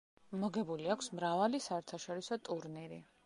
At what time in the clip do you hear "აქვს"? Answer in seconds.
0.93-1.11